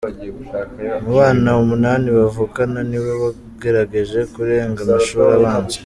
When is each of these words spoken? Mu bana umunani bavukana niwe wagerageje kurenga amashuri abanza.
Mu 1.03 1.09
bana 1.17 1.49
umunani 1.63 2.07
bavukana 2.17 2.79
niwe 2.89 3.11
wagerageje 3.21 4.19
kurenga 4.33 4.79
amashuri 4.85 5.29
abanza. 5.37 5.77